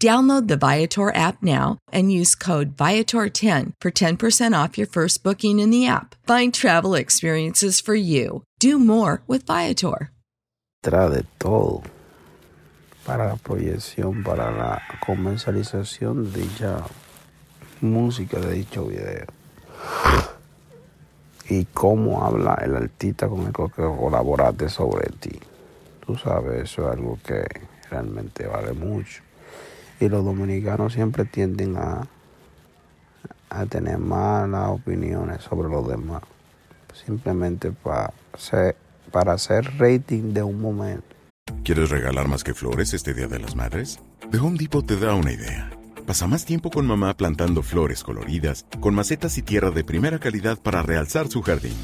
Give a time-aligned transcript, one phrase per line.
[0.00, 5.58] Download the Viator app now and use code Viator10 for 10% off your first booking
[5.58, 6.14] in the app.
[6.24, 8.44] Find travel experiences for you.
[8.60, 10.12] Do more with Viator.
[10.84, 11.82] Tra de todo
[13.04, 16.84] para la proyección, para la comercialización de dicha
[17.80, 19.26] música, de dicho video.
[21.48, 25.40] Y cómo habla el artista con el que colaboraste sobre ti.
[26.06, 27.44] Tú sabes, eso es algo que
[27.90, 29.22] realmente vale mucho.
[30.00, 32.06] Y los dominicanos siempre tienden a,
[33.50, 36.22] a tener malas opiniones sobre los demás.
[36.94, 38.12] Simplemente para
[39.10, 41.16] para hacer rating de un momento.
[41.64, 44.00] ¿Quieres regalar más que flores este Día de las Madres?
[44.30, 45.70] The Home Depot te da una idea.
[46.06, 50.58] Pasa más tiempo con mamá plantando flores coloridas, con macetas y tierra de primera calidad
[50.58, 51.76] para realzar su jardín.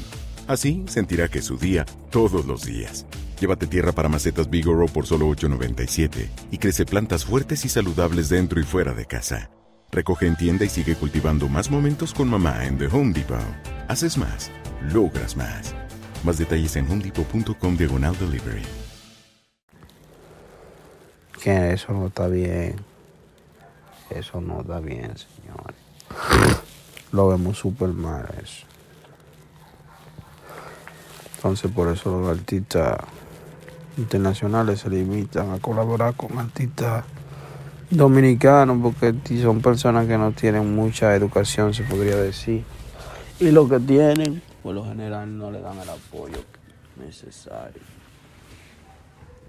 [0.47, 3.05] Así sentirá que es su día todos los días.
[3.39, 8.59] Llévate tierra para macetas Bigoro por solo $8.97 y crece plantas fuertes y saludables dentro
[8.59, 9.49] y fuera de casa.
[9.91, 13.39] Recoge en tienda y sigue cultivando más momentos con mamá en The Home Depot.
[13.87, 14.51] Haces más,
[14.93, 15.75] logras más.
[16.23, 18.63] Más detalles en homedepot.com diagonal delivery.
[21.43, 22.77] Que eso no está bien.
[24.09, 25.75] Eso no está bien, señores.
[27.11, 28.65] Lo vemos súper mal eso.
[31.35, 32.97] Entonces por eso los artistas
[33.97, 37.05] internacionales se limitan a colaborar con artistas
[37.89, 42.63] dominicanos porque son personas que no tienen mucha educación, se podría decir.
[43.39, 46.39] Y lo que tienen, por lo general, no le dan el apoyo
[46.95, 47.81] necesario.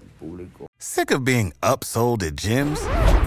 [0.03, 0.67] El público.
[0.77, 2.81] Sick of being upsold at gyms?